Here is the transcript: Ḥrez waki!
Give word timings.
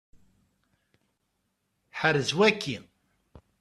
Ḥrez 1.99 2.29
waki! 2.37 2.77